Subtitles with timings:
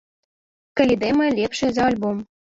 [0.81, 2.17] Калі дэма лепшае за альбом.